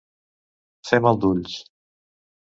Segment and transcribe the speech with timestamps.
[0.91, 1.59] Fer mal d'ulls.